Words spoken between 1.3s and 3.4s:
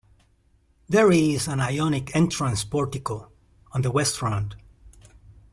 an Ionic entrance portico